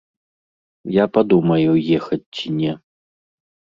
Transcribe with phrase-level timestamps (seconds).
[0.95, 2.71] Я падумаю ехаць ці не.